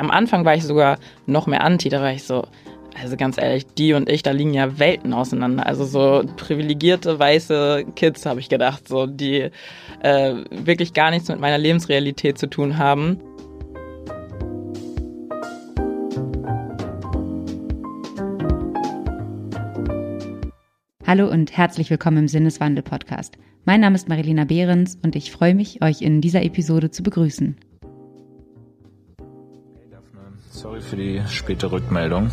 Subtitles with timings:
[0.00, 2.46] am Anfang war ich sogar noch mehr anti, da war ich so,
[3.00, 5.66] also ganz ehrlich, die und ich, da liegen ja Welten auseinander.
[5.66, 9.50] Also so privilegierte weiße Kids, habe ich gedacht, so die
[10.02, 13.20] äh, wirklich gar nichts mit meiner Lebensrealität zu tun haben.
[21.06, 23.38] Hallo und herzlich willkommen im Sinneswandel-Podcast.
[23.64, 27.56] Mein Name ist Marilena Behrens und ich freue mich, euch in dieser Episode zu begrüßen.
[30.56, 32.30] Sorry für die späte Rückmeldung.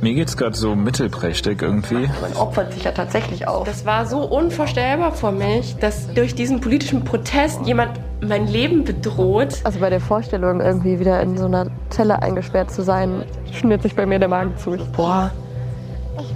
[0.00, 2.10] Mir geht's gerade so mittelprächtig irgendwie.
[2.20, 3.64] Man opfert sich ja tatsächlich auch.
[3.64, 9.60] Das war so unvorstellbar für mich, dass durch diesen politischen Protest jemand mein Leben bedroht.
[9.62, 13.94] Also bei der Vorstellung, irgendwie wieder in so einer Zelle eingesperrt zu sein, schnürt sich
[13.94, 14.76] bei mir der Magen zu.
[14.96, 15.32] Boah,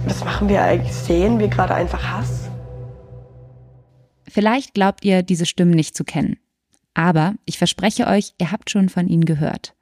[0.05, 0.93] was machen wir eigentlich?
[0.93, 2.49] Sehen wir gerade einfach Hass?
[4.29, 6.37] Vielleicht glaubt ihr, diese Stimmen nicht zu kennen.
[6.93, 9.73] Aber ich verspreche euch, ihr habt schon von ihnen gehört.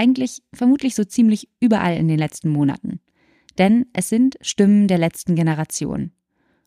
[0.00, 3.00] Eigentlich vermutlich so ziemlich überall in den letzten Monaten.
[3.58, 6.12] Denn es sind Stimmen der letzten Generation.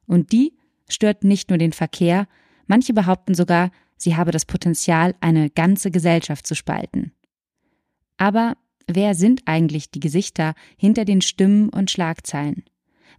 [0.05, 0.55] Und die
[0.87, 2.27] stört nicht nur den Verkehr,
[2.67, 7.11] manche behaupten sogar, sie habe das Potenzial, eine ganze Gesellschaft zu spalten.
[8.17, 12.63] Aber wer sind eigentlich die Gesichter hinter den Stimmen und Schlagzeilen?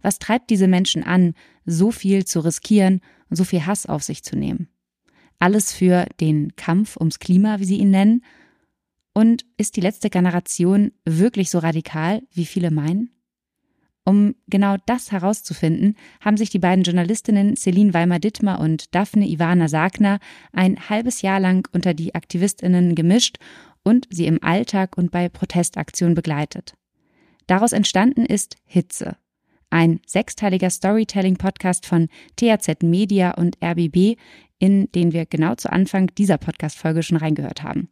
[0.01, 1.33] Was treibt diese Menschen an,
[1.65, 4.69] so viel zu riskieren und so viel Hass auf sich zu nehmen?
[5.39, 8.23] Alles für den Kampf ums Klima, wie sie ihn nennen?
[9.17, 13.11] Und ist die letzte Generation wirklich so radikal, wie viele meinen?
[14.03, 20.19] Um genau das herauszufinden, haben sich die beiden Journalistinnen Celine Weimer-Dittmer und Daphne Ivana Sagner
[20.51, 23.37] ein halbes Jahr lang unter die Aktivistinnen gemischt
[23.83, 26.75] und sie im Alltag und bei Protestaktionen begleitet.
[27.47, 29.15] Daraus entstanden ist Hitze,
[29.69, 34.17] ein sechsteiliger Storytelling-Podcast von THZ Media und RBB,
[34.59, 37.89] in den wir genau zu Anfang dieser Podcast-Folge schon reingehört haben.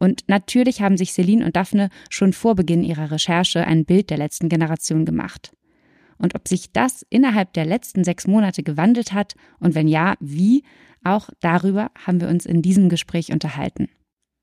[0.00, 4.16] Und natürlich haben sich Celine und Daphne schon vor Beginn ihrer Recherche ein Bild der
[4.16, 5.52] letzten Generation gemacht.
[6.18, 10.64] Und ob sich das innerhalb der letzten sechs Monate gewandelt hat und wenn ja, wie,
[11.04, 13.88] auch darüber haben wir uns in diesem Gespräch unterhalten.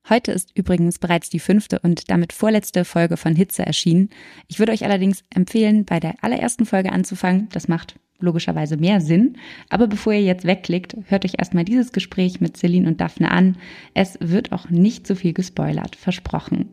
[0.10, 4.10] Heute ist übrigens bereits die fünfte und damit vorletzte Folge von Hitze erschienen.
[4.48, 7.50] Ich würde euch allerdings empfehlen, bei der allerersten Folge anzufangen.
[7.52, 9.38] Das macht logischerweise mehr Sinn.
[9.70, 13.58] Aber bevor ihr jetzt wegklickt, hört euch erstmal dieses Gespräch mit Celine und Daphne an.
[13.94, 16.70] Es wird auch nicht so viel gespoilert, versprochen.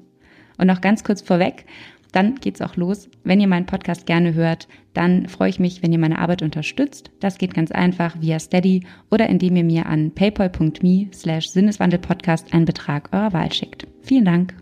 [0.56, 1.66] Und noch ganz kurz vorweg,
[2.12, 3.08] dann geht's auch los.
[3.24, 7.10] Wenn ihr meinen Podcast gerne hört, dann freue ich mich, wenn ihr meine Arbeit unterstützt.
[7.18, 12.66] Das geht ganz einfach via Steady oder indem ihr mir an paypal.me slash Sinneswandelpodcast einen
[12.66, 13.88] Betrag eurer Wahl schickt.
[14.02, 14.54] Vielen Dank.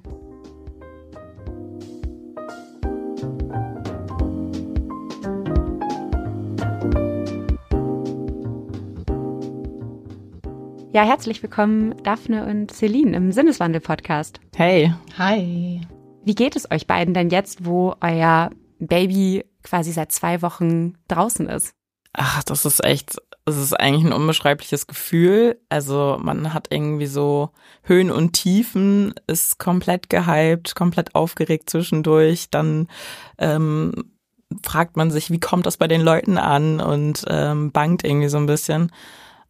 [10.94, 14.41] Ja, herzlich willkommen, Daphne und Celine im Sinneswandel-Podcast.
[14.54, 14.92] Hey.
[15.16, 15.80] Hi.
[16.22, 21.48] Wie geht es euch beiden denn jetzt, wo euer Baby quasi seit zwei Wochen draußen
[21.48, 21.72] ist?
[22.12, 23.16] Ach, das ist echt,
[23.47, 25.58] es ist eigentlich ein unbeschreibliches Gefühl.
[25.70, 27.48] Also man hat irgendwie so
[27.84, 32.50] Höhen und Tiefen, ist komplett gehypt, komplett aufgeregt zwischendurch.
[32.50, 32.86] Dann
[33.38, 34.12] ähm,
[34.62, 38.36] fragt man sich, wie kommt das bei den Leuten an und ähm, bangt irgendwie so
[38.36, 38.92] ein bisschen.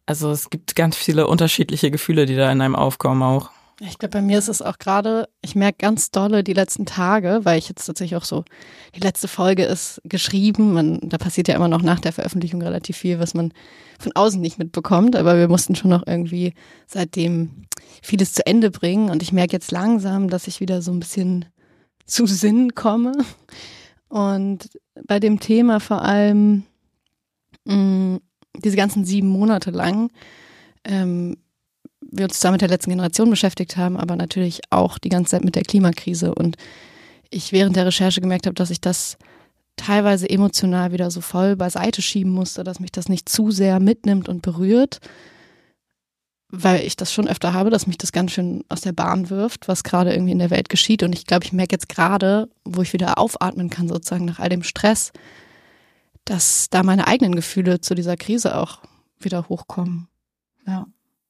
[0.05, 3.51] Also es gibt ganz viele unterschiedliche Gefühle, die da in einem aufkommen auch.
[3.79, 7.41] Ich glaube, bei mir ist es auch gerade, ich merke ganz dolle die letzten Tage,
[7.43, 8.45] weil ich jetzt tatsächlich auch so,
[8.95, 12.97] die letzte Folge ist geschrieben, man, da passiert ja immer noch nach der Veröffentlichung relativ
[12.97, 13.51] viel, was man
[13.99, 16.53] von außen nicht mitbekommt, aber wir mussten schon noch irgendwie
[16.85, 17.65] seitdem
[18.01, 19.09] vieles zu Ende bringen.
[19.09, 21.45] Und ich merke jetzt langsam, dass ich wieder so ein bisschen
[22.05, 23.13] zu Sinn komme.
[24.07, 24.69] Und
[25.07, 26.63] bei dem Thema vor allem
[27.65, 28.19] mh, mm,
[28.57, 30.09] diese ganzen sieben Monate lang
[30.83, 31.37] ähm,
[32.11, 35.43] wir uns zwar mit der letzten Generation beschäftigt haben, aber natürlich auch die ganze Zeit
[35.43, 36.33] mit der Klimakrise.
[36.35, 36.57] Und
[37.29, 39.17] ich während der Recherche gemerkt habe, dass ich das
[39.75, 44.29] teilweise emotional wieder so voll beiseite schieben musste, dass mich das nicht zu sehr mitnimmt
[44.29, 44.99] und berührt,
[46.49, 49.67] weil ich das schon öfter habe, dass mich das ganz schön aus der Bahn wirft,
[49.67, 51.01] was gerade irgendwie in der Welt geschieht.
[51.01, 54.49] Und ich glaube, ich merke jetzt gerade, wo ich wieder aufatmen kann, sozusagen nach all
[54.49, 55.11] dem Stress,
[56.25, 58.79] dass da meine eigenen Gefühle zu dieser Krise auch
[59.19, 60.07] wieder hochkommen.
[60.65, 60.85] Ja.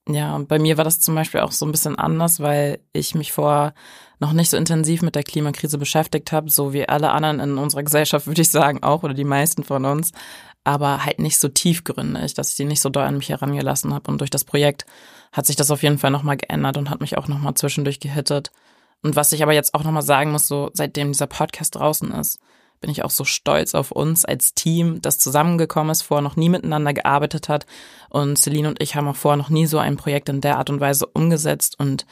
[0.08, 3.16] Ja, und bei mir war das zum Beispiel auch so ein bisschen anders, weil ich
[3.16, 3.74] mich vor
[4.20, 7.84] noch nicht so intensiv mit der Klimakrise beschäftigt habe, so wie alle anderen in unserer
[7.84, 10.12] Gesellschaft, würde ich sagen, auch, oder die meisten von uns,
[10.66, 14.12] aber halt nicht so tiefgründig, dass ich die nicht so doll an mich herangelassen habe.
[14.12, 14.86] Und durch das Projekt
[15.32, 18.52] hat sich das auf jeden Fall nochmal geändert und hat mich auch nochmal zwischendurch gehittet.
[19.04, 22.40] Und was ich aber jetzt auch nochmal sagen muss, so seitdem dieser Podcast draußen ist,
[22.84, 26.50] bin ich auch so stolz auf uns als Team, das zusammengekommen ist, vorher noch nie
[26.50, 27.66] miteinander gearbeitet hat.
[28.10, 30.70] Und Celine und ich haben auch vorher noch nie so ein Projekt in der Art
[30.70, 31.80] und Weise umgesetzt.
[31.80, 32.06] Und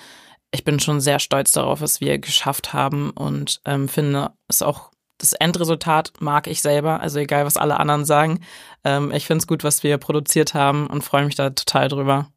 [0.49, 4.91] ich bin schon sehr stolz darauf, was wir geschafft haben und ähm, finde es auch
[5.17, 8.39] das Endresultat mag ich selber, also egal was alle anderen sagen.
[8.85, 12.31] Ähm, ich finde es gut, was wir produziert haben und freue mich da total drüber.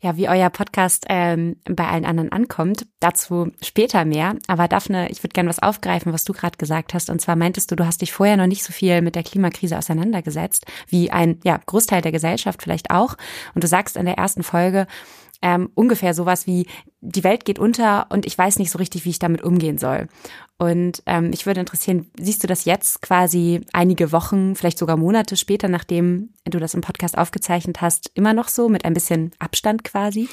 [0.00, 4.36] Ja, wie euer Podcast ähm, bei allen anderen ankommt, dazu später mehr.
[4.46, 7.10] Aber Daphne, ich würde gerne was aufgreifen, was du gerade gesagt hast.
[7.10, 9.78] Und zwar meintest du, du hast dich vorher noch nicht so viel mit der Klimakrise
[9.78, 13.16] auseinandergesetzt, wie ein ja, Großteil der Gesellschaft vielleicht auch.
[13.54, 14.86] Und du sagst in der ersten Folge,
[15.42, 16.66] ähm, ungefähr sowas wie,
[17.00, 20.08] die Welt geht unter und ich weiß nicht so richtig, wie ich damit umgehen soll.
[20.58, 25.36] Und ähm, mich würde interessieren, siehst du das jetzt quasi einige Wochen, vielleicht sogar Monate
[25.36, 29.84] später, nachdem du das im Podcast aufgezeichnet hast, immer noch so, mit ein bisschen Abstand
[29.84, 30.28] quasi?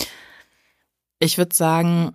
[1.20, 2.12] Ich würde sagen,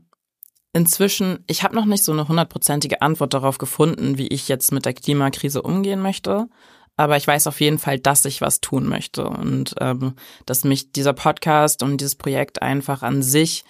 [0.75, 4.85] inzwischen, ich habe noch nicht so eine hundertprozentige Antwort darauf gefunden, wie ich jetzt mit
[4.85, 6.49] der Klimakrise umgehen möchte.
[6.97, 10.15] Aber ich weiß auf jeden Fall, dass ich was tun möchte und ähm,
[10.47, 13.65] dass mich dieser Podcast und dieses Projekt einfach an sich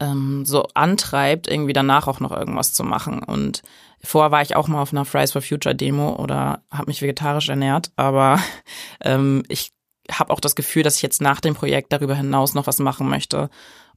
[0.00, 3.22] ähm, so antreibt, irgendwie danach auch noch irgendwas zu machen.
[3.22, 3.62] Und
[4.02, 7.48] vorher war ich auch mal auf einer Fries for Future Demo oder habe mich vegetarisch
[7.48, 8.40] ernährt, aber
[9.00, 9.72] ähm, ich
[10.10, 13.08] habe auch das Gefühl, dass ich jetzt nach dem Projekt darüber hinaus noch was machen
[13.08, 13.48] möchte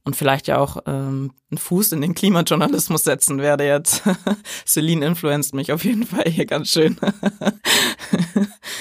[0.04, 4.02] und vielleicht ja auch ähm, einen Fuß in den Klimajournalismus setzen werde jetzt.
[4.66, 6.98] Celine influenzt mich auf jeden Fall hier ganz schön.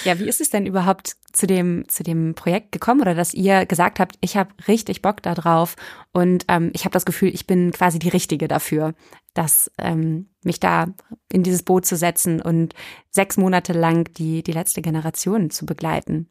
[0.03, 3.65] ja, wie ist es denn überhaupt zu dem, zu dem Projekt gekommen oder dass ihr
[3.65, 5.75] gesagt habt, ich habe richtig Bock da drauf
[6.11, 8.93] und ähm, ich habe das Gefühl, ich bin quasi die Richtige dafür,
[9.33, 10.87] dass ähm, mich da
[11.31, 12.73] in dieses Boot zu setzen und
[13.09, 16.29] sechs Monate lang die, die letzte Generation zu begleiten?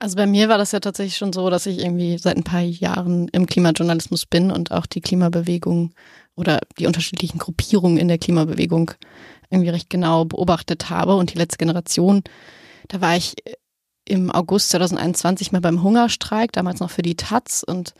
[0.00, 2.60] Also bei mir war das ja tatsächlich schon so, dass ich irgendwie seit ein paar
[2.60, 5.92] Jahren im Klimajournalismus bin und auch die Klimabewegung
[6.36, 8.92] oder die unterschiedlichen Gruppierungen in der Klimabewegung
[9.50, 11.16] irgendwie recht genau beobachtet habe.
[11.16, 12.22] Und die letzte Generation,
[12.86, 13.34] da war ich
[14.04, 17.94] im August 2021 mal beim Hungerstreik, damals noch für die Taz und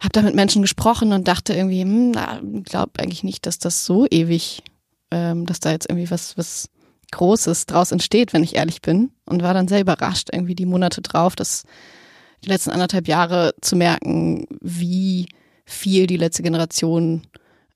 [0.00, 4.06] habe da mit Menschen gesprochen und dachte irgendwie, hm, glaube eigentlich nicht, dass das so
[4.10, 4.62] ewig,
[5.10, 6.70] ähm, dass da jetzt irgendwie was, was
[7.12, 9.12] Großes draus entsteht, wenn ich ehrlich bin.
[9.24, 11.62] Und war dann sehr überrascht, irgendwie die Monate drauf, dass
[12.44, 15.28] die letzten anderthalb Jahre zu merken, wie
[15.64, 17.22] viel die letzte Generation,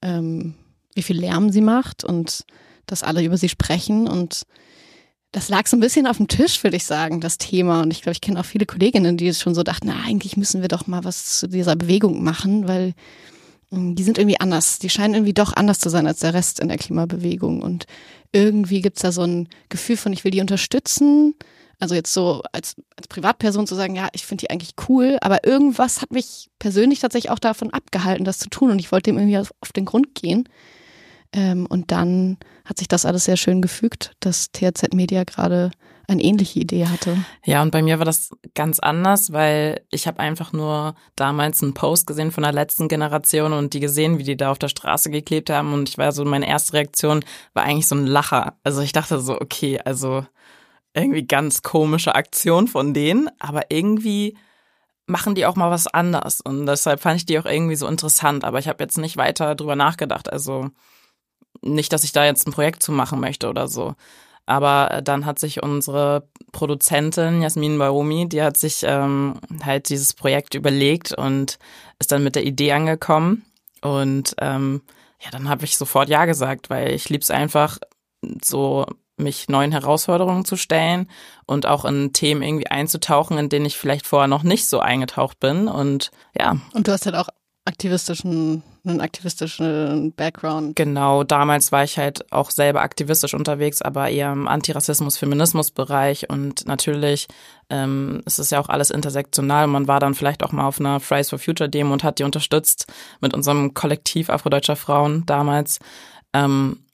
[0.03, 0.55] ähm,
[0.95, 2.45] wie viel Lärm sie macht und
[2.87, 4.09] dass alle über sie sprechen.
[4.09, 4.43] Und
[5.33, 7.83] das lag so ein bisschen auf dem Tisch, würde ich sagen, das Thema.
[7.83, 10.37] Und ich glaube, ich kenne auch viele Kolleginnen, die es schon so dachten, na, eigentlich
[10.37, 12.95] müssen wir doch mal was zu dieser Bewegung machen, weil
[13.71, 14.79] hm, die sind irgendwie anders.
[14.79, 17.63] Die scheinen irgendwie doch anders zu sein als der Rest in der Klimabewegung.
[17.63, 17.87] Und
[18.37, 21.35] irgendwie gibt's da so ein Gefühl von, ich will die unterstützen.
[21.79, 25.47] Also jetzt so als, als Privatperson zu sagen, ja, ich finde die eigentlich cool, aber
[25.47, 28.71] irgendwas hat mich persönlich tatsächlich auch davon abgehalten, das zu tun.
[28.71, 30.49] Und ich wollte dem irgendwie auf den Grund gehen.
[31.33, 35.71] Ähm, und dann hat sich das alles sehr schön gefügt, dass THZ Media gerade
[36.09, 37.17] eine ähnliche Idee hatte.
[37.45, 41.75] Ja, und bei mir war das ganz anders, weil ich habe einfach nur damals einen
[41.75, 45.11] Post gesehen von der letzten Generation und die gesehen, wie die da auf der Straße
[45.11, 45.73] geklebt haben.
[45.73, 47.25] Und ich war so, meine erste Reaktion
[47.55, 48.57] war eigentlich so ein Lacher.
[48.63, 50.25] Also ich dachte so, okay, also
[50.95, 54.37] irgendwie ganz komische Aktion von denen, aber irgendwie
[55.07, 56.41] machen die auch mal was anders.
[56.41, 58.45] Und deshalb fand ich die auch irgendwie so interessant.
[58.45, 60.33] Aber ich habe jetzt nicht weiter drüber nachgedacht.
[60.33, 60.71] Also
[61.75, 63.95] nicht, dass ich da jetzt ein Projekt zu machen möchte oder so.
[64.47, 70.15] Aber äh, dann hat sich unsere Produzentin Jasmin Baomi, die hat sich ähm, halt dieses
[70.15, 71.59] Projekt überlegt und
[71.99, 73.45] ist dann mit der Idee angekommen.
[73.83, 74.83] Und ähm,
[75.23, 77.79] ja, dann habe ich sofort Ja gesagt, weil ich lieb's einfach,
[78.43, 81.09] so mich neuen Herausforderungen zu stellen
[81.47, 85.41] und auch in Themen irgendwie einzutauchen, in denen ich vielleicht vorher noch nicht so eingetaucht
[85.41, 85.69] bin.
[85.69, 86.59] Und ja.
[86.73, 87.29] Und du hast halt auch
[87.65, 90.77] aktivistischen, einen aktivistischen Background.
[90.77, 97.29] Genau, damals war ich halt auch selber aktivistisch unterwegs, aber eher im Antirassismus-Feminismus-Bereich und natürlich
[97.69, 99.67] ähm, es ist ja auch alles intersektional.
[99.67, 102.25] Man war dann vielleicht auch mal auf einer Fridays for Future Demo und hat die
[102.25, 102.87] unterstützt
[103.21, 105.79] mit unserem Kollektiv afrodeutscher Frauen damals.
[106.33, 106.85] Ähm,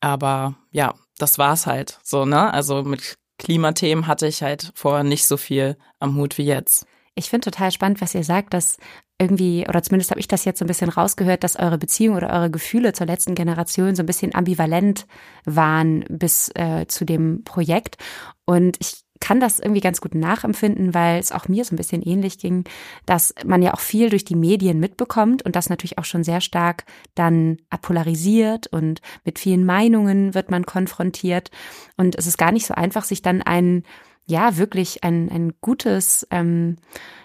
[0.00, 2.52] aber ja, das war's halt so, ne?
[2.52, 6.86] Also mit Klimathemen hatte ich halt vorher nicht so viel am Hut wie jetzt.
[7.14, 8.76] Ich finde total spannend, was ihr sagt, dass
[9.20, 12.30] irgendwie, oder zumindest habe ich das jetzt so ein bisschen rausgehört, dass eure Beziehung oder
[12.30, 15.06] eure Gefühle zur letzten Generation so ein bisschen ambivalent
[15.44, 17.96] waren bis äh, zu dem Projekt.
[18.44, 22.02] Und ich kann das irgendwie ganz gut nachempfinden, weil es auch mir so ein bisschen
[22.02, 22.64] ähnlich ging,
[23.06, 26.40] dass man ja auch viel durch die Medien mitbekommt und das natürlich auch schon sehr
[26.40, 26.84] stark
[27.16, 31.50] dann apolarisiert und mit vielen Meinungen wird man konfrontiert.
[31.96, 33.82] Und es ist gar nicht so einfach, sich dann einen
[34.28, 36.76] ja wirklich ein, ein gutes, ähm,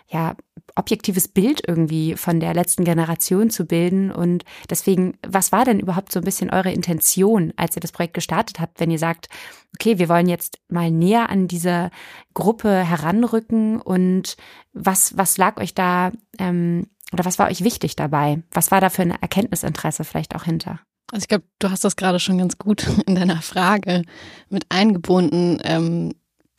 [0.08, 0.36] ja,
[0.76, 4.12] objektives Bild irgendwie von der letzten Generation zu bilden.
[4.12, 8.16] Und deswegen, was war denn überhaupt so ein bisschen eure Intention, als ihr das Projekt
[8.16, 9.28] gestartet habt, wenn ihr sagt,
[9.76, 11.92] okay, wir wollen jetzt mal näher an diese
[12.34, 14.36] Gruppe heranrücken und
[14.72, 18.42] was, was lag euch da ähm, oder was war euch wichtig dabei?
[18.52, 20.80] Was war da für ein Erkenntnisinteresse vielleicht auch hinter?
[21.12, 24.04] Also ich glaube, du hast das gerade schon ganz gut in deiner Frage
[24.50, 25.60] mit eingebunden.
[25.64, 26.14] Ähm,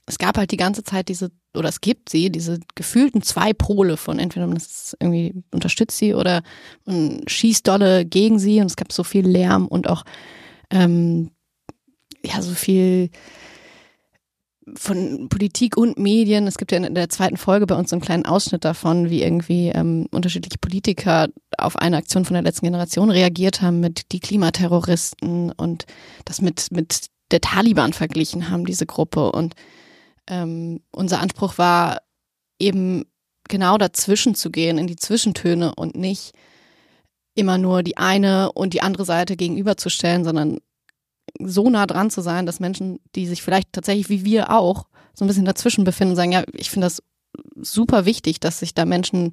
[0.06, 3.96] es gab halt die ganze Zeit diese, oder es gibt sie, diese gefühlten zwei Pole
[3.96, 6.42] von entweder man ist irgendwie unterstützt sie oder
[6.84, 10.04] man schießt dolle gegen sie und es gab so viel Lärm und auch
[10.70, 11.30] ähm,
[12.24, 13.10] ja so viel
[14.76, 16.46] von Politik und Medien.
[16.46, 19.22] Es gibt ja in der zweiten Folge bei uns so einen kleinen Ausschnitt davon, wie
[19.22, 24.20] irgendwie ähm, unterschiedliche Politiker auf eine Aktion von der letzten Generation reagiert haben mit die
[24.20, 25.84] Klimaterroristen und
[26.24, 29.32] das mit, mit der Taliban verglichen haben, diese Gruppe.
[29.32, 29.54] Und
[30.28, 31.98] ähm, unser Anspruch war
[32.58, 33.04] eben
[33.48, 36.32] genau dazwischen zu gehen, in die Zwischentöne und nicht
[37.34, 40.58] immer nur die eine und die andere Seite gegenüberzustellen, sondern
[41.40, 45.24] so nah dran zu sein, dass Menschen, die sich vielleicht tatsächlich wie wir auch so
[45.24, 47.02] ein bisschen dazwischen befinden, sagen, ja, ich finde das
[47.56, 49.32] super wichtig, dass sich da Menschen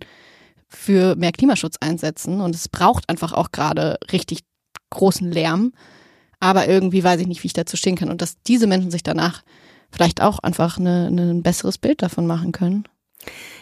[0.68, 2.42] für mehr Klimaschutz einsetzen.
[2.42, 4.40] Und es braucht einfach auch gerade richtig
[4.90, 5.74] großen Lärm,
[6.40, 8.10] aber irgendwie weiß ich nicht, wie ich dazu stehen kann.
[8.10, 9.44] Und dass diese Menschen sich danach
[9.92, 12.86] vielleicht auch einfach eine, eine ein besseres Bild davon machen können.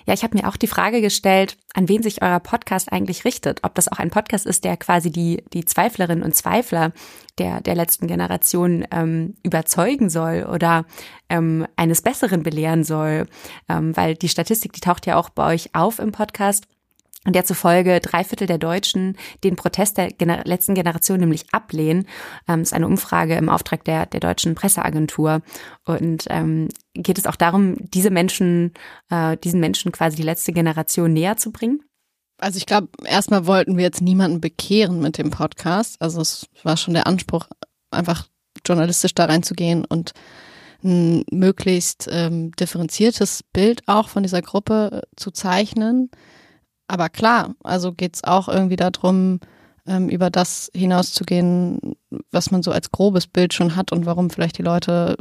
[0.06, 3.60] Ja, ich habe mir auch die Frage gestellt, an wen sich euer Podcast eigentlich richtet.
[3.64, 6.94] Ob das auch ein Podcast ist, der quasi die, die Zweiflerinnen und Zweifler
[7.38, 10.86] der, der letzten Generation ähm, überzeugen soll oder
[11.30, 13.28] ähm, eines Besseren belehren soll.
[13.68, 16.66] Ähm, weil die Statistik, die taucht ja auch bei euch auf im Podcast
[17.26, 22.08] und der zufolge drei Viertel der Deutschen den Protest der Gener letzten Generation nämlich ablehnen.
[22.48, 25.42] Ähm, ist eine Umfrage im Auftrag der, der deutschen Presseagentur.
[25.86, 28.74] Und ähm, geht es auch darum, diese Menschen,
[29.10, 31.84] äh, diesen Menschen quasi die letzte Generation näher zu bringen?
[32.40, 36.02] Also ich glaube, erstmal wollten wir jetzt niemanden bekehren mit dem Podcast.
[36.02, 37.48] Also es war schon der Anspruch,
[37.92, 38.30] einfach
[38.66, 40.14] journalistisch da reinzugehen und
[40.84, 46.10] ein möglichst ähm, differenziertes Bild auch von dieser Gruppe äh, zu zeichnen.
[46.90, 49.40] Aber klar, also geht's auch irgendwie darum,
[49.86, 51.96] ähm, über das hinauszugehen,
[52.32, 55.16] was man so als grobes Bild schon hat und warum vielleicht die Leute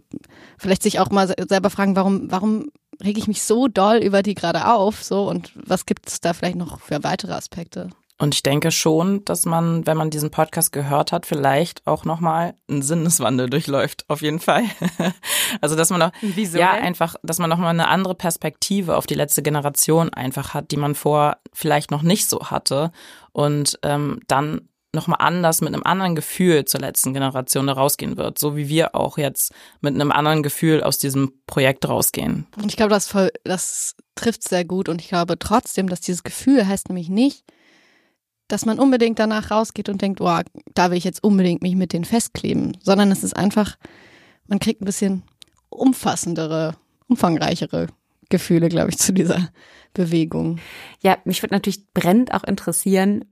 [0.57, 2.71] vielleicht sich auch mal selber fragen, warum, warum
[3.05, 6.57] rege ich mich so doll über die gerade auf, so und was gibt's da vielleicht
[6.57, 7.91] noch für weitere Aspekte?
[8.21, 12.55] Und ich denke schon, dass man, wenn man diesen Podcast gehört hat, vielleicht auch nochmal
[12.69, 14.65] einen Sinneswandel durchläuft, auf jeden Fall.
[15.61, 16.59] also, dass man noch, Wieso?
[16.59, 20.77] ja, einfach, dass man nochmal eine andere Perspektive auf die letzte Generation einfach hat, die
[20.77, 22.91] man vor vielleicht noch nicht so hatte.
[23.31, 28.39] Und ähm, dann nochmal anders mit einem anderen Gefühl zur letzten Generation da rausgehen wird,
[28.39, 32.47] so wie wir auch jetzt mit einem anderen Gefühl aus diesem Projekt rausgehen.
[32.57, 36.25] Und ich glaube, das, voll, das trifft sehr gut und ich glaube trotzdem, dass dieses
[36.25, 37.45] Gefühl heißt nämlich nicht,
[38.49, 40.41] dass man unbedingt danach rausgeht und denkt, oh,
[40.75, 43.77] da will ich jetzt unbedingt mich mit denen festkleben, sondern es ist einfach,
[44.47, 45.23] man kriegt ein bisschen
[45.69, 46.75] umfassendere,
[47.09, 47.89] umfangreichere
[48.31, 49.51] Gefühle, glaube ich, zu dieser
[49.95, 50.59] Bewegung.
[51.03, 53.25] Ja, mich würde natürlich brennend auch interessieren,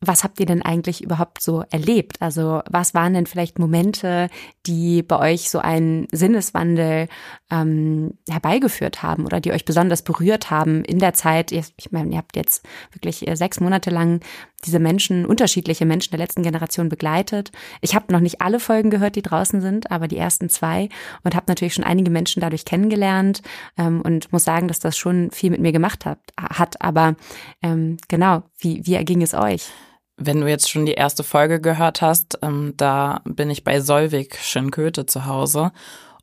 [0.00, 2.20] was habt ihr denn eigentlich überhaupt so erlebt?
[2.20, 4.28] Also was waren denn vielleicht Momente,
[4.66, 7.08] die bei euch so einen Sinneswandel
[7.50, 11.50] ähm, herbeigeführt haben oder die euch besonders berührt haben in der Zeit?
[11.50, 14.20] Ich meine, ihr habt jetzt wirklich äh, sechs Monate lang
[14.64, 17.52] diese Menschen, unterschiedliche Menschen der letzten Generation begleitet.
[17.80, 20.88] Ich habe noch nicht alle Folgen gehört, die draußen sind, aber die ersten zwei
[21.24, 23.42] und habe natürlich schon einige Menschen dadurch kennengelernt
[23.76, 26.18] ähm, und muss sagen, dass das schon viel mit mir gemacht hat.
[26.38, 26.80] hat.
[26.80, 27.16] Aber
[27.62, 29.68] ähm, genau, wie, wie erging es euch?
[30.18, 34.38] Wenn du jetzt schon die erste Folge gehört hast, ähm, da bin ich bei Solvik
[34.38, 35.72] Schönköte zu Hause.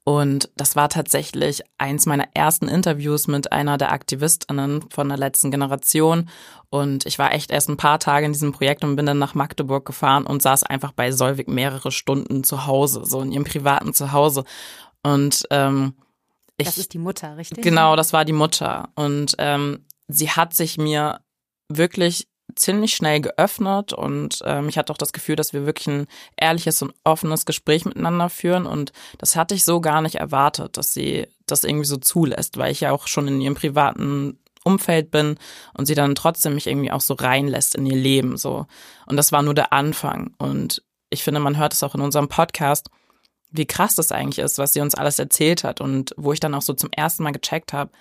[0.06, 5.50] Und das war tatsächlich eins meiner ersten Interviews mit einer der Aktivistinnen von der letzten
[5.50, 6.30] Generation.
[6.70, 9.34] Und ich war echt erst ein paar Tage in diesem Projekt und bin dann nach
[9.34, 13.94] Magdeburg gefahren und saß einfach bei Solvik mehrere Stunden zu Hause, so in ihrem privaten
[13.94, 14.44] Zuhause.
[15.04, 15.94] Und ähm,
[16.58, 17.64] ich, das ist die Mutter, richtig?
[17.64, 18.90] Genau, das war die Mutter.
[18.96, 21.22] Und ähm, sie hat sich mir
[21.70, 26.08] wirklich ziemlich schnell geöffnet und ähm, ich hatte auch das Gefühl, dass wir wirklich ein
[26.38, 30.94] ehrliches und offenes Gespräch miteinander führen und das hatte ich so gar nicht erwartet, dass
[30.94, 35.38] sie das irgendwie so zulässt, weil ich ja auch schon in ihrem privaten Umfeld bin
[35.74, 38.66] und sie dann trotzdem mich irgendwie auch so reinlässt in ihr Leben so.
[39.06, 42.28] Und das war nur der Anfang und ich finde, man hört es auch in unserem
[42.28, 42.90] Podcast,
[43.52, 46.56] wie krass das eigentlich ist, was sie uns alles erzählt hat und wo ich dann
[46.56, 47.92] auch so zum ersten Mal gecheckt habe,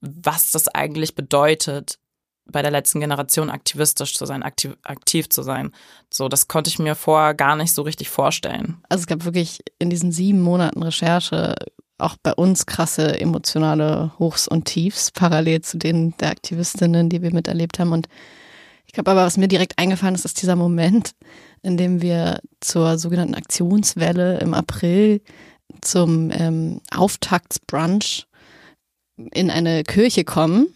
[0.00, 1.98] was das eigentlich bedeutet,
[2.50, 5.72] bei der letzten Generation aktivistisch zu sein, aktiv, aktiv zu sein.
[6.12, 8.78] So, das konnte ich mir vorher gar nicht so richtig vorstellen.
[8.88, 11.56] Also es gab wirklich in diesen sieben Monaten Recherche
[11.98, 17.32] auch bei uns krasse emotionale Hochs und Tiefs, parallel zu denen der Aktivistinnen, die wir
[17.32, 17.92] miterlebt haben.
[17.92, 18.06] Und
[18.86, 21.12] ich glaube aber, was mir direkt eingefallen ist, ist dieser Moment,
[21.62, 25.22] in dem wir zur sogenannten Aktionswelle im April
[25.80, 28.26] zum ähm, Auftaktsbrunch
[29.32, 30.68] in eine Kirche kommen,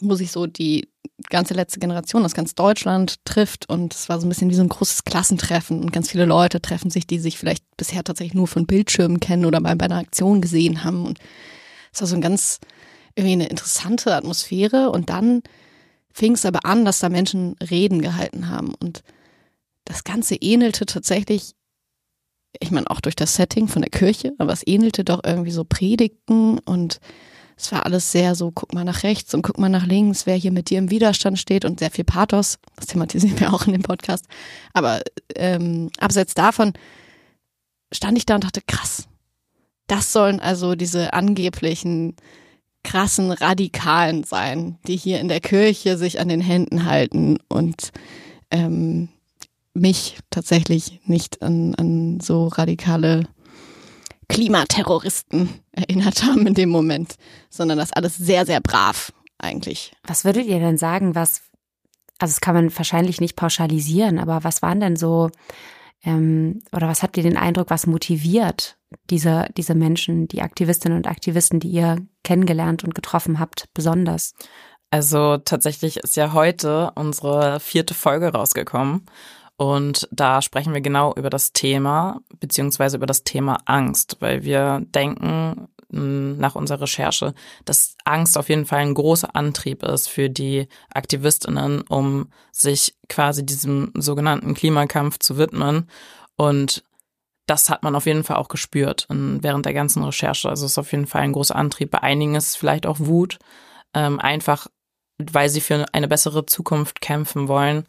[0.00, 0.88] wo sich so die
[1.30, 4.62] ganze letzte Generation aus ganz Deutschland trifft und es war so ein bisschen wie so
[4.62, 8.46] ein großes Klassentreffen und ganz viele Leute treffen sich, die sich vielleicht bisher tatsächlich nur
[8.46, 11.18] von Bildschirmen kennen oder mal bei einer Aktion gesehen haben und
[11.92, 12.58] es war so ein ganz
[13.14, 15.42] irgendwie eine interessante Atmosphäre und dann
[16.12, 19.02] fing es aber an, dass da Menschen Reden gehalten haben und
[19.86, 21.54] das Ganze ähnelte tatsächlich,
[22.60, 25.64] ich meine auch durch das Setting von der Kirche, aber es ähnelte doch irgendwie so
[25.64, 27.00] Predigten und
[27.56, 30.36] es war alles sehr so, guck mal nach rechts und guck mal nach links, wer
[30.36, 32.58] hier mit dir im Widerstand steht und sehr viel Pathos.
[32.76, 34.26] Das thematisieren wir auch in dem Podcast.
[34.74, 35.00] Aber
[35.34, 36.74] ähm, abseits davon
[37.92, 39.08] stand ich da und dachte, krass,
[39.86, 42.16] das sollen also diese angeblichen
[42.82, 47.90] krassen Radikalen sein, die hier in der Kirche sich an den Händen halten und
[48.50, 49.08] ähm,
[49.74, 53.24] mich tatsächlich nicht an, an so radikale
[54.28, 57.16] Klimaterroristen erinnert haben in dem Moment,
[57.50, 59.92] sondern das alles sehr, sehr brav eigentlich.
[60.04, 61.42] Was würdet ihr denn sagen, was,
[62.18, 65.30] also das kann man wahrscheinlich nicht pauschalisieren, aber was waren denn so,
[66.04, 68.76] ähm, oder was habt ihr den Eindruck, was motiviert
[69.10, 74.34] diese, diese Menschen, die Aktivistinnen und Aktivisten, die ihr kennengelernt und getroffen habt, besonders?
[74.90, 79.06] Also tatsächlich ist ja heute unsere vierte Folge rausgekommen.
[79.56, 84.82] Und da sprechen wir genau über das Thema, beziehungsweise über das Thema Angst, weil wir
[84.94, 87.32] denken hm, nach unserer Recherche,
[87.64, 93.46] dass Angst auf jeden Fall ein großer Antrieb ist für die Aktivistinnen, um sich quasi
[93.46, 95.88] diesem sogenannten Klimakampf zu widmen.
[96.36, 96.84] Und
[97.46, 100.50] das hat man auf jeden Fall auch gespürt während der ganzen Recherche.
[100.50, 101.92] Also es ist auf jeden Fall ein großer Antrieb.
[101.92, 103.38] Bei einigen ist vielleicht auch Wut,
[103.94, 104.66] ähm, einfach
[105.18, 107.86] weil sie für eine bessere Zukunft kämpfen wollen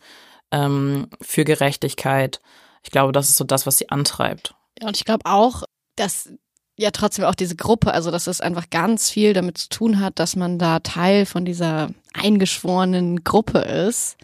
[0.52, 2.42] ähm, für Gerechtigkeit.
[2.84, 4.56] Ich glaube, das ist so das, was sie antreibt.
[4.80, 5.64] Ja, und ich glaube auch,
[5.96, 6.30] dass
[6.78, 10.20] ja trotzdem auch diese Gruppe, also dass es einfach ganz viel damit zu tun hat,
[10.20, 14.18] dass man da Teil von dieser eingeschworenen Gruppe ist,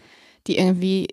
[0.46, 1.08] die irgendwie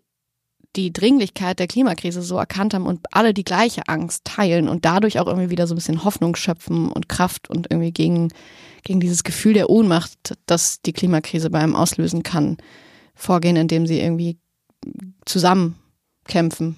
[0.75, 5.19] die Dringlichkeit der Klimakrise so erkannt haben und alle die gleiche Angst teilen und dadurch
[5.19, 8.29] auch irgendwie wieder so ein bisschen Hoffnung schöpfen und Kraft und irgendwie gegen,
[8.83, 12.57] gegen dieses Gefühl der Ohnmacht, das die Klimakrise bei einem auslösen kann,
[13.15, 14.37] vorgehen, indem sie irgendwie
[15.25, 15.75] zusammen
[16.25, 16.77] kämpfen.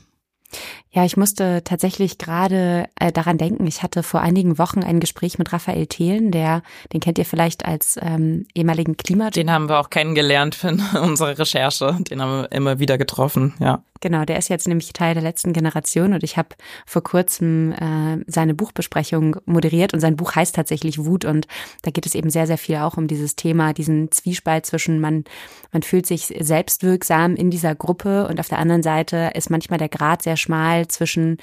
[0.95, 3.65] Ja, ich musste tatsächlich gerade äh, daran denken.
[3.65, 6.62] Ich hatte vor einigen Wochen ein Gespräch mit Raphael Thelen, der,
[6.93, 9.32] den kennt ihr vielleicht als ähm, ehemaligen Klima.
[9.32, 10.67] Den haben wir auch kennengelernt für
[11.01, 11.97] unsere Recherche.
[12.12, 13.82] Den haben wir immer wieder getroffen, ja.
[14.03, 16.49] Genau, der ist jetzt nämlich Teil der letzten Generation und ich habe
[16.86, 21.47] vor kurzem äh, seine Buchbesprechung moderiert und sein Buch heißt tatsächlich Wut und
[21.84, 25.23] da geht es eben sehr, sehr viel auch um dieses Thema, diesen Zwiespalt zwischen man,
[25.71, 29.88] man fühlt sich selbstwirksam in dieser Gruppe und auf der anderen Seite ist manchmal der
[29.88, 31.38] Grad sehr schmal zwischen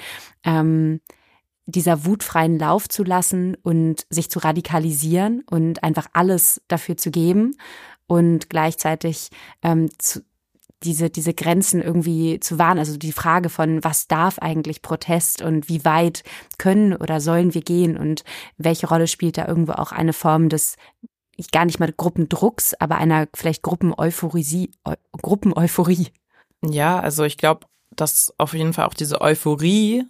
[0.44, 1.00] ähm,
[1.66, 7.52] dieser wutfreien Lauf zu lassen und sich zu radikalisieren und einfach alles dafür zu geben
[8.06, 9.30] und gleichzeitig
[9.62, 10.22] ähm, zu,
[10.82, 12.78] diese, diese Grenzen irgendwie zu wahren.
[12.78, 16.22] Also die Frage von, was darf eigentlich Protest und wie weit
[16.58, 18.24] können oder sollen wir gehen und
[18.56, 20.76] welche Rolle spielt da irgendwo auch eine Form des
[21.52, 24.72] gar nicht mal Gruppendrucks, aber einer vielleicht Gruppeneuphorie,
[25.12, 26.08] Gruppeneuphorie.
[26.62, 30.04] Ja, also ich glaube, dass auf jeden Fall auch diese Euphorie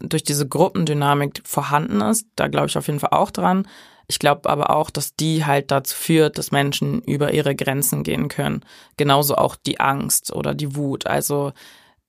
[0.00, 2.26] durch diese Gruppendynamik vorhanden ist.
[2.36, 3.66] Da glaube ich auf jeden Fall auch dran.
[4.06, 8.28] Ich glaube aber auch, dass die halt dazu führt, dass Menschen über ihre Grenzen gehen
[8.28, 8.64] können.
[8.96, 11.06] Genauso auch die Angst oder die Wut.
[11.06, 11.52] Also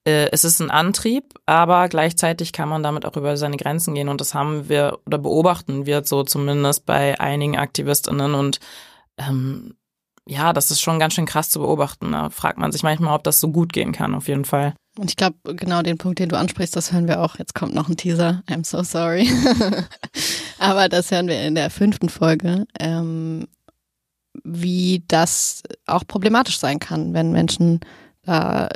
[0.05, 4.09] äh, es ist ein Antrieb, aber gleichzeitig kann man damit auch über seine Grenzen gehen.
[4.09, 8.33] Und das haben wir oder beobachten wir so zumindest bei einigen AktivistInnen.
[8.33, 8.59] Und
[9.17, 9.75] ähm,
[10.27, 12.11] ja, das ist schon ganz schön krass zu beobachten.
[12.11, 14.73] Da fragt man sich manchmal, ob das so gut gehen kann, auf jeden Fall.
[14.97, 17.37] Und ich glaube, genau den Punkt, den du ansprichst, das hören wir auch.
[17.37, 18.43] Jetzt kommt noch ein Teaser.
[18.47, 19.29] I'm so sorry.
[20.59, 23.47] Aber das hören wir in der fünften Folge, ähm,
[24.43, 27.81] wie das auch problematisch sein kann, wenn Menschen
[28.25, 28.69] äh,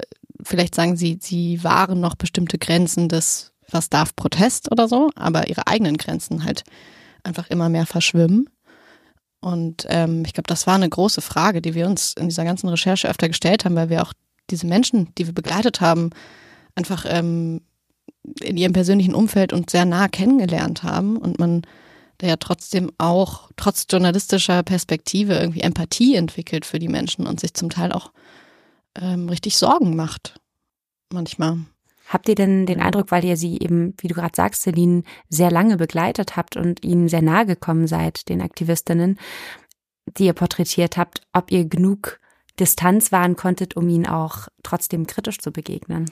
[0.43, 5.47] vielleicht sagen, sie, sie wahren noch bestimmte Grenzen des, was darf Protest oder so, aber
[5.47, 6.63] ihre eigenen Grenzen halt
[7.23, 8.49] einfach immer mehr verschwimmen.
[9.41, 12.67] Und ähm, ich glaube, das war eine große Frage, die wir uns in dieser ganzen
[12.67, 14.13] Recherche öfter gestellt haben, weil wir auch
[14.51, 16.09] diese Menschen, die wir begleitet haben,
[16.75, 17.61] einfach ähm,
[18.41, 21.63] in ihrem persönlichen Umfeld und sehr nah kennengelernt haben und man
[22.19, 27.53] da ja trotzdem auch trotz journalistischer Perspektive irgendwie Empathie entwickelt für die Menschen und sich
[27.53, 28.11] zum Teil auch
[28.99, 30.39] ähm, richtig Sorgen macht.
[31.11, 31.59] Manchmal.
[32.07, 35.51] Habt ihr denn den Eindruck, weil ihr sie eben, wie du gerade sagst, Celine, sehr
[35.51, 39.19] lange begleitet habt und ihnen sehr nahe gekommen seid, den Aktivistinnen,
[40.17, 42.19] die ihr porträtiert habt, ob ihr genug
[42.59, 46.05] Distanz wahren konntet, um ihnen auch trotzdem kritisch zu begegnen?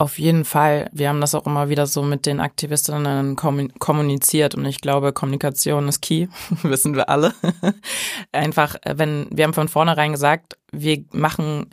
[0.00, 0.88] Auf jeden Fall.
[0.92, 5.88] Wir haben das auch immer wieder so mit den Aktivistinnen kommuniziert und ich glaube, Kommunikation
[5.88, 6.28] ist key,
[6.62, 7.34] wissen wir alle.
[8.32, 11.70] Einfach, äh, wenn, wir haben von vornherein gesagt, wir machen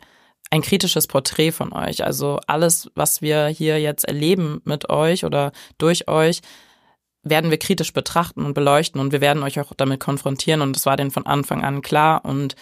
[0.50, 2.04] ein kritisches Porträt von euch.
[2.04, 6.40] Also alles, was wir hier jetzt erleben mit euch oder durch euch,
[7.22, 10.86] werden wir kritisch betrachten und beleuchten und wir werden euch auch damit konfrontieren und das
[10.86, 12.56] war denen von Anfang an klar und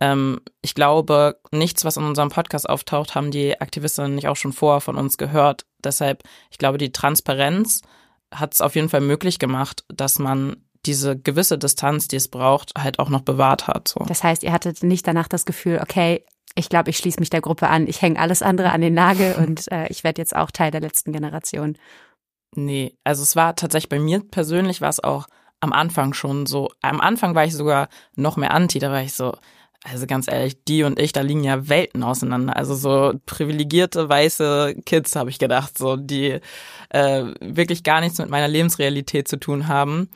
[0.00, 4.52] ähm, ich glaube, nichts, was in unserem Podcast auftaucht, haben die Aktivistinnen nicht auch schon
[4.52, 5.66] vorher von uns gehört.
[5.82, 7.82] Deshalb, ich glaube, die Transparenz
[8.32, 12.72] hat es auf jeden Fall möglich gemacht, dass man diese gewisse Distanz, die es braucht,
[12.78, 13.88] halt auch noch bewahrt hat.
[13.88, 14.04] So.
[14.06, 17.40] Das heißt, ihr hattet nicht danach das Gefühl, okay, ich glaube, ich schließe mich der
[17.40, 20.50] Gruppe an, ich hänge alles andere an den Nagel und äh, ich werde jetzt auch
[20.50, 21.76] Teil der letzten Generation.
[22.54, 25.26] Nee, also es war tatsächlich bei mir persönlich war es auch
[25.60, 26.70] am Anfang schon so.
[26.82, 29.36] Am Anfang war ich sogar noch mehr anti, da war ich so,
[29.84, 32.56] also ganz ehrlich, die und ich, da liegen ja Welten auseinander.
[32.56, 36.40] Also so privilegierte weiße Kids, habe ich gedacht, so die
[36.90, 40.10] äh, wirklich gar nichts mit meiner Lebensrealität zu tun haben.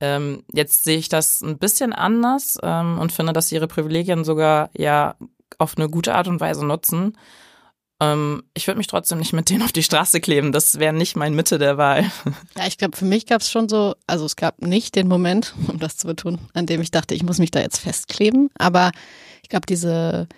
[0.00, 4.24] Ähm, jetzt sehe ich das ein bisschen anders ähm, und finde, dass sie ihre Privilegien
[4.24, 5.16] sogar ja
[5.58, 7.16] auf eine gute Art und Weise nutzen.
[8.00, 10.52] Ähm, ich würde mich trotzdem nicht mit denen auf die Straße kleben.
[10.52, 12.10] Das wäre nicht mein Mitte der Wahl.
[12.56, 15.54] Ja, ich glaube, für mich gab es schon so, also es gab nicht den Moment,
[15.68, 18.50] um das zu betonen, an dem ich dachte, ich muss mich da jetzt festkleben.
[18.58, 18.92] Aber
[19.42, 20.28] ich glaube, diese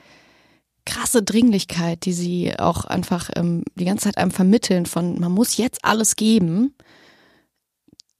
[0.86, 5.56] krasse Dringlichkeit, die sie auch einfach ähm, die ganze Zeit einem vermitteln von, man muss
[5.56, 6.74] jetzt alles geben,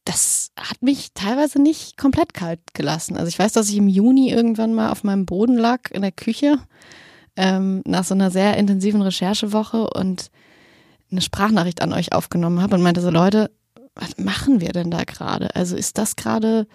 [0.05, 3.17] das hat mich teilweise nicht komplett kalt gelassen.
[3.17, 6.13] Also ich weiß, dass ich im Juni irgendwann mal auf meinem Boden lag in der
[6.13, 6.59] Küche
[7.39, 10.31] ähm, nach so einer sehr intensiven Recherchewoche und
[11.11, 13.51] eine Sprachnachricht an euch aufgenommen habe und meinte so, Leute,
[13.95, 15.55] was machen wir denn da gerade?
[15.55, 16.67] Also ist das gerade,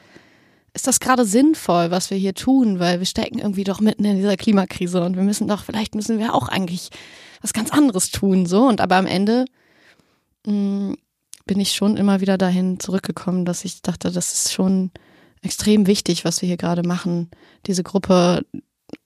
[0.73, 2.80] ist das gerade sinnvoll, was wir hier tun?
[2.80, 6.17] Weil wir stecken irgendwie doch mitten in dieser Klimakrise und wir müssen doch, vielleicht müssen
[6.17, 6.89] wir auch eigentlich
[7.41, 8.65] was ganz anderes tun, so.
[8.65, 9.43] Und aber am Ende
[10.47, 10.93] mm,
[11.45, 14.91] bin ich schon immer wieder dahin zurückgekommen, dass ich dachte, das ist schon
[15.41, 17.30] extrem wichtig, was wir hier gerade machen.
[17.67, 18.45] Diese Gruppe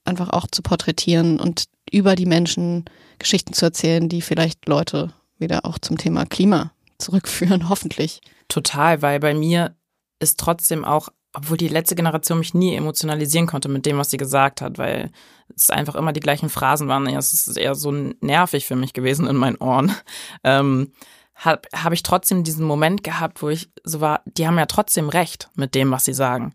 [0.06, 2.86] einfach auch zu porträtieren und über die Menschen
[3.20, 8.22] Geschichten zu erzählen, die vielleicht Leute wieder auch zum Thema Klima zurückführen, hoffentlich.
[8.48, 9.76] Total, weil bei mir
[10.20, 14.18] ist trotzdem auch, obwohl die letzte Generation mich nie emotionalisieren konnte mit dem, was sie
[14.18, 15.12] gesagt hat, weil
[15.56, 17.08] es einfach immer die gleichen Phrasen waren.
[17.08, 19.94] Es ist eher so nervig für mich gewesen in meinen Ohren.
[20.44, 20.92] Ähm,
[21.36, 25.10] habe hab ich trotzdem diesen Moment gehabt, wo ich so war, die haben ja trotzdem
[25.10, 26.54] recht mit dem, was sie sagen.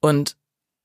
[0.00, 0.36] Und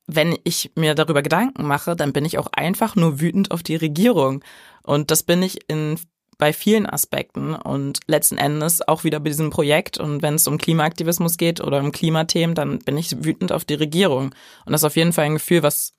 [0.08, 3.76] wenn ich mir darüber Gedanken mache, dann bin ich auch einfach nur wütend auf die
[3.76, 4.44] Regierung.
[4.84, 6.00] Und das bin ich in
[6.38, 9.98] bei vielen Aspekten und letzten Endes auch wieder bei diesem Projekt.
[9.98, 13.76] Und wenn es um Klimaaktivismus geht oder um Klimathemen, dann bin ich wütend auf die
[13.76, 14.34] Regierung.
[14.66, 15.94] Und das ist auf jeden Fall ein Gefühl, was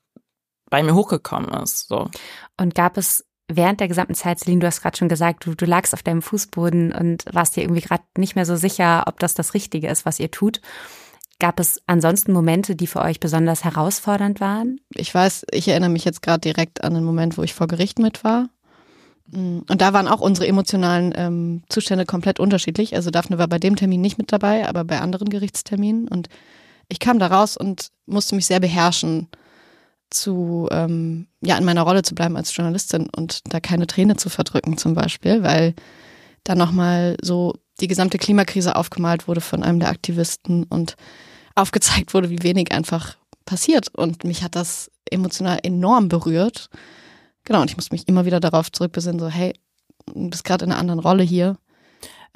[0.69, 1.87] bei mir hochgekommen ist.
[1.87, 2.09] So.
[2.57, 5.65] Und gab es während der gesamten Zeit, Celine, du hast gerade schon gesagt, du, du
[5.65, 9.33] lagst auf deinem Fußboden und warst dir irgendwie gerade nicht mehr so sicher, ob das
[9.33, 10.61] das Richtige ist, was ihr tut.
[11.39, 14.79] Gab es ansonsten Momente, die für euch besonders herausfordernd waren?
[14.95, 17.99] Ich weiß, ich erinnere mich jetzt gerade direkt an den Moment, wo ich vor Gericht
[17.99, 18.49] mit war.
[19.27, 22.95] Mm, und da waren auch unsere emotionalen ähm, Zustände komplett unterschiedlich.
[22.95, 26.07] Also Daphne war bei dem Termin nicht mit dabei, aber bei anderen Gerichtsterminen.
[26.07, 26.27] Und
[26.89, 29.27] ich kam da raus und musste mich sehr beherrschen,
[30.09, 34.29] zu ähm, ja in meiner Rolle zu bleiben als Journalistin und da keine Träne zu
[34.29, 35.75] verdrücken zum Beispiel, weil
[36.43, 40.95] da nochmal so die gesamte Klimakrise aufgemalt wurde von einem der Aktivisten und
[41.57, 43.93] aufgezeigt wurde, wie wenig einfach passiert.
[43.95, 46.69] Und mich hat das emotional enorm berührt.
[47.43, 49.53] Genau, und ich muss mich immer wieder darauf zurückbesinnen, so, hey,
[50.05, 51.57] du bist gerade in einer anderen Rolle hier.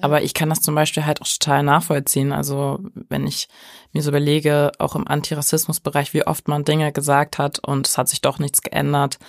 [0.02, 2.32] Aber ich kann das zum Beispiel halt auch total nachvollziehen.
[2.32, 2.80] Also
[3.10, 3.48] wenn ich
[3.94, 8.10] mir so überlege, auch im Antirassismusbereich, wie oft man Dinge gesagt hat und es hat
[8.10, 9.20] sich doch nichts geändert.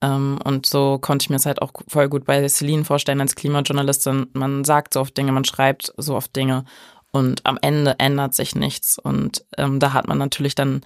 [0.00, 3.34] Ähm, und so konnte ich mir es halt auch voll gut bei Celine vorstellen als
[3.34, 4.28] Klimajournalistin.
[4.32, 6.64] Man sagt so oft Dinge, man schreibt so oft Dinge
[7.14, 8.98] und am Ende ändert sich nichts.
[8.98, 10.80] Und ähm, da hat man natürlich dann,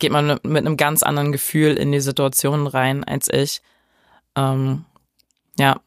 [0.00, 3.62] geht man mit einem ganz anderen Gefühl in die Situation rein als ich.
[4.34, 4.84] Ähm,
[5.60, 5.80] ja.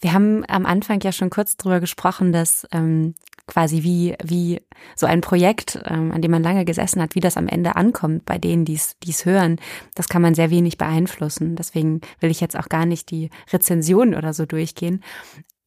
[0.00, 3.14] Wir haben am Anfang ja schon kurz drüber gesprochen, dass ähm,
[3.46, 4.60] quasi wie, wie
[4.96, 8.24] so ein Projekt, ähm, an dem man lange gesessen hat, wie das am Ende ankommt
[8.24, 9.60] bei denen, die es hören,
[9.94, 11.54] das kann man sehr wenig beeinflussen.
[11.54, 15.04] Deswegen will ich jetzt auch gar nicht die Rezensionen oder so durchgehen.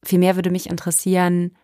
[0.04, 1.56] Vielmehr würde mich interessieren,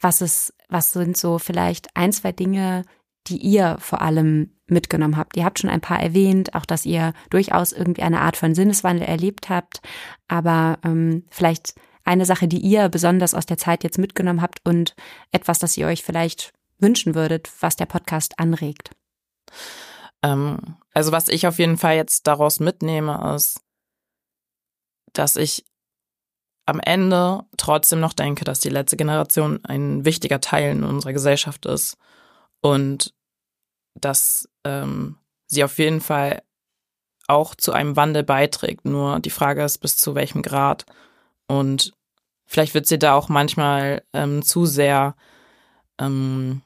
[0.00, 2.84] was ist, was sind so vielleicht ein, zwei Dinge,
[3.26, 5.36] die ihr vor allem mitgenommen habt.
[5.36, 9.06] Ihr habt schon ein paar erwähnt, auch dass ihr durchaus irgendwie eine Art von Sinneswandel
[9.06, 9.80] erlebt habt,
[10.28, 11.74] aber ähm, vielleicht
[12.04, 14.94] eine Sache, die ihr besonders aus der Zeit jetzt mitgenommen habt und
[15.32, 18.90] etwas, das ihr euch vielleicht wünschen würdet, was der Podcast anregt?
[20.22, 23.60] Ähm, also was ich auf jeden Fall jetzt daraus mitnehme, ist,
[25.12, 25.64] dass ich
[26.66, 31.66] am Ende trotzdem noch denke, dass die letzte Generation ein wichtiger Teil in unserer Gesellschaft
[31.66, 31.96] ist
[32.60, 33.12] und
[33.94, 36.42] dass ähm, sie auf jeden Fall
[37.28, 38.84] auch zu einem Wandel beiträgt.
[38.84, 40.86] Nur die Frage ist, bis zu welchem Grad.
[41.46, 41.92] Und
[42.46, 45.14] vielleicht wird sie da auch manchmal ähm, zu sehr
[45.98, 46.62] ähm,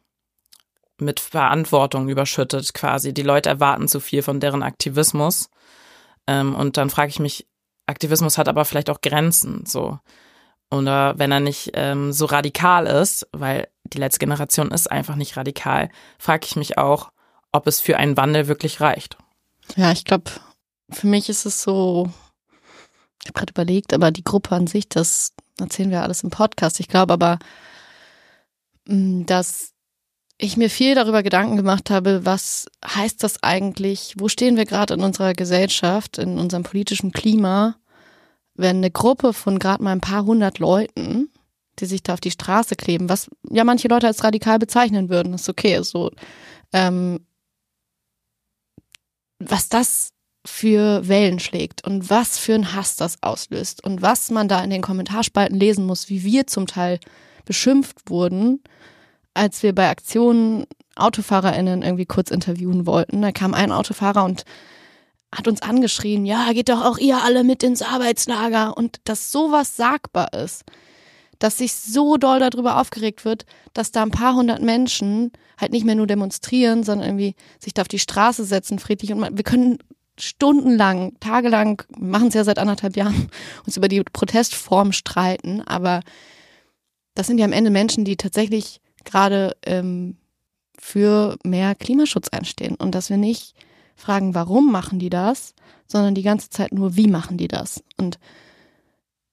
[1.00, 3.12] mit Verantwortung überschüttet, quasi.
[3.14, 5.50] Die Leute erwarten zu viel von deren Aktivismus.
[6.26, 7.47] Ähm, und dann frage ich mich,
[7.88, 9.98] Aktivismus hat aber vielleicht auch Grenzen, so.
[10.70, 15.37] Oder wenn er nicht ähm, so radikal ist, weil die letzte Generation ist einfach nicht
[15.37, 17.11] radikal, frage ich mich auch,
[17.53, 19.16] ob es für einen Wandel wirklich reicht.
[19.77, 20.31] Ja, ich glaube,
[20.90, 22.11] für mich ist es so,
[23.22, 26.81] ich habe gerade überlegt, aber die Gruppe an sich, das erzählen wir alles im Podcast.
[26.81, 27.38] Ich glaube aber,
[28.87, 29.72] mm, dass
[30.38, 34.94] ich mir viel darüber Gedanken gemacht habe, was heißt das eigentlich, wo stehen wir gerade
[34.94, 37.77] in unserer Gesellschaft, in unserem politischen Klima,
[38.55, 41.31] wenn eine Gruppe von gerade mal ein paar hundert Leuten,
[41.81, 45.35] die sich da auf die Straße kleben, was ja manche Leute als radikal bezeichnen würden,
[45.35, 46.11] ist okay, so,
[46.72, 47.27] ähm,
[49.40, 50.11] was das
[50.46, 54.70] für Wellen schlägt und was für ein Hass das auslöst und was man da in
[54.70, 57.01] den Kommentarspalten lesen muss, wie wir zum Teil
[57.44, 58.62] beschimpft wurden,
[59.38, 63.22] als wir bei Aktionen AutofahrerInnen irgendwie kurz interviewen wollten.
[63.22, 64.44] Da kam ein Autofahrer und
[65.35, 69.77] hat uns angeschrien, ja, geht doch auch ihr alle mit ins Arbeitslager und dass sowas
[69.77, 70.64] sagbar ist,
[71.38, 75.85] dass sich so doll darüber aufgeregt wird, dass da ein paar hundert Menschen halt nicht
[75.85, 79.79] mehr nur demonstrieren, sondern irgendwie sich da auf die Straße setzen, friedlich und wir können
[80.18, 83.29] stundenlang, tagelang, machen es ja seit anderthalb Jahren,
[83.66, 86.01] uns über die Protestform streiten, aber
[87.14, 90.16] das sind ja am Ende Menschen, die tatsächlich gerade ähm,
[90.79, 93.55] für mehr Klimaschutz einstehen und dass wir nicht
[93.97, 95.55] fragen, warum machen die das,
[95.87, 97.83] sondern die ganze Zeit nur, wie machen die das?
[97.97, 98.18] Und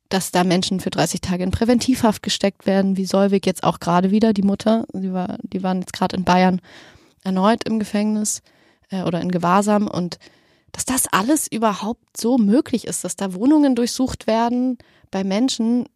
[0.09, 4.11] dass da Menschen für 30 Tage in Präventivhaft gesteckt werden, wie Solvig jetzt auch gerade
[4.11, 6.61] wieder, die Mutter, die, war, die waren jetzt gerade in Bayern
[7.23, 8.41] erneut im Gefängnis
[8.89, 10.17] äh, oder in Gewahrsam und
[10.71, 14.77] dass das alles überhaupt so möglich ist, dass da Wohnungen durchsucht werden
[15.09, 15.87] bei Menschen,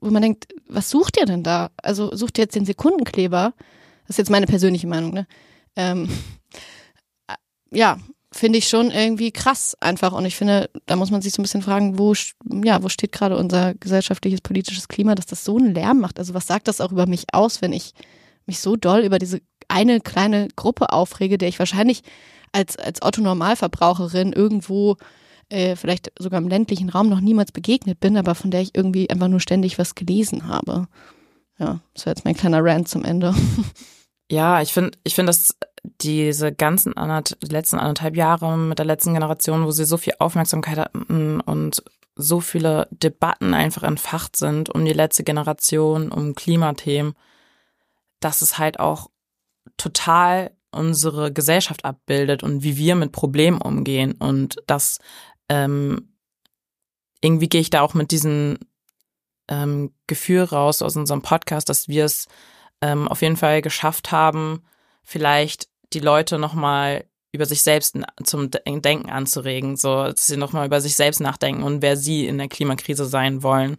[0.00, 1.70] wo man denkt, was sucht ihr denn da?
[1.82, 3.54] Also sucht ihr jetzt den Sekundenkleber?
[4.02, 5.26] Das ist jetzt meine persönliche Meinung, ne?
[5.76, 6.08] Ähm,
[7.70, 7.98] ja,
[8.32, 10.12] finde ich schon irgendwie krass einfach.
[10.12, 12.14] Und ich finde, da muss man sich so ein bisschen fragen, wo,
[12.64, 16.18] ja, wo steht gerade unser gesellschaftliches, politisches Klima, dass das so einen Lärm macht?
[16.18, 17.92] Also was sagt das auch über mich aus, wenn ich
[18.46, 22.02] mich so doll über diese eine kleine Gruppe aufrege, der ich wahrscheinlich
[22.52, 24.96] als, als Otto-Normalverbraucherin irgendwo
[25.48, 29.08] äh, vielleicht sogar im ländlichen Raum noch niemals begegnet bin, aber von der ich irgendwie
[29.10, 30.88] einfach nur ständig was gelesen habe.
[31.58, 33.34] Ja, das wäre jetzt mein kleiner Rant zum Ende.
[34.30, 35.56] Ja, ich finde, ich finde, dass
[36.02, 36.94] diese ganzen
[37.40, 41.82] letzten anderthalb Jahre mit der letzten Generation, wo sie so viel Aufmerksamkeit hatten und
[42.14, 47.14] so viele Debatten einfach entfacht sind um die letzte Generation, um Klimathemen,
[48.20, 49.08] dass es halt auch
[49.76, 54.12] total unsere Gesellschaft abbildet und wie wir mit Problemen umgehen.
[54.12, 54.98] Und das
[55.48, 56.14] ähm,
[57.20, 58.58] irgendwie gehe ich da auch mit diesem
[59.48, 62.26] ähm, Gefühl raus aus unserem Podcast, dass wir es
[62.80, 64.64] ähm, auf jeden Fall geschafft haben,
[65.02, 70.80] vielleicht die Leute nochmal über sich selbst zum Denken anzuregen, so dass sie nochmal über
[70.80, 73.76] sich selbst nachdenken und wer sie in der Klimakrise sein wollen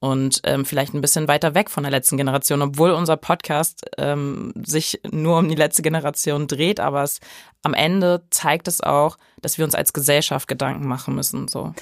[0.00, 4.52] und ähm, vielleicht ein bisschen weiter weg von der letzten Generation, obwohl unser Podcast ähm,
[4.56, 7.20] sich nur um die letzte Generation dreht, aber es
[7.62, 11.48] am Ende zeigt es auch, dass wir uns als Gesellschaft Gedanken machen müssen.
[11.48, 11.74] So.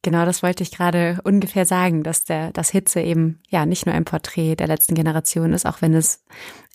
[0.00, 3.94] Genau, das wollte ich gerade ungefähr sagen, dass der, das Hitze eben ja nicht nur
[3.94, 6.24] ein Porträt der letzten Generation ist, auch wenn es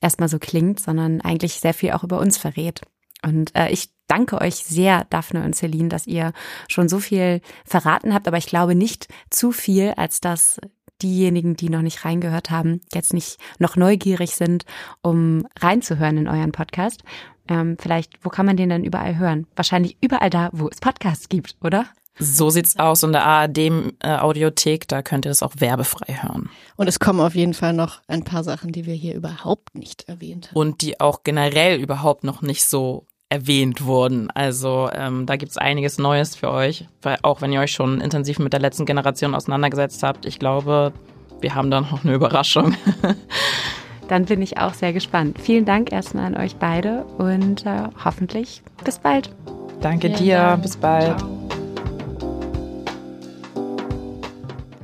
[0.02, 2.82] erstmal so klingt, sondern eigentlich sehr viel auch über uns verrät.
[3.26, 6.34] Und äh, ich danke euch sehr, Daphne und Celine, dass ihr
[6.68, 10.60] schon so viel verraten habt, aber ich glaube nicht zu viel, als dass
[11.04, 14.66] diejenigen, die noch nicht reingehört haben, jetzt nicht noch neugierig sind,
[15.02, 17.04] um reinzuhören in euren Podcast.
[17.48, 19.48] Ähm, vielleicht, wo kann man den denn überall hören?
[19.56, 21.86] Wahrscheinlich überall da, wo es Podcasts gibt, oder?
[22.20, 23.04] So sieht's aus.
[23.04, 26.50] Und der ARD äh, da könnt ihr das auch werbefrei hören.
[26.76, 30.08] Und es kommen auf jeden Fall noch ein paar Sachen, die wir hier überhaupt nicht
[30.08, 30.58] erwähnt haben.
[30.58, 34.30] Und die auch generell überhaupt noch nicht so erwähnt wurden.
[34.32, 38.38] Also ähm, da gibt's einiges Neues für euch, weil auch wenn ihr euch schon intensiv
[38.38, 40.94] mit der letzten Generation auseinandergesetzt habt, ich glaube,
[41.42, 42.76] wir haben da noch eine Überraschung.
[44.08, 45.40] Dann bin ich auch sehr gespannt.
[45.42, 49.34] Vielen Dank erstmal an euch beide und äh, hoffentlich bis bald.
[49.82, 50.62] Danke Vielen dir, Dank.
[50.62, 51.18] bis bald.
[51.18, 51.43] Ciao.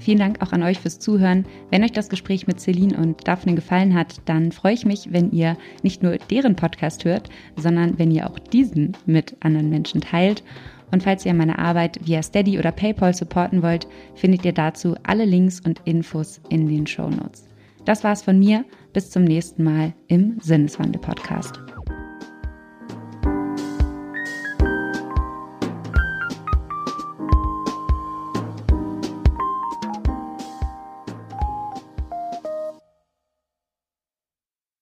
[0.10, 1.46] Vielen Dank auch an euch fürs Zuhören.
[1.70, 5.30] Wenn euch das Gespräch mit Celine und Daphne gefallen hat, dann freue ich mich, wenn
[5.30, 10.44] ihr nicht nur deren Podcast hört, sondern wenn ihr auch diesen mit anderen Menschen teilt.
[10.90, 15.26] Und falls ihr meine Arbeit via Steady oder PayPal supporten wollt, findet ihr dazu alle
[15.26, 17.48] Links und Infos in den Show Notes.
[17.86, 18.66] Das war's von mir.
[18.94, 21.60] Bis zum nächsten Mal im Sinneswandel-Podcast.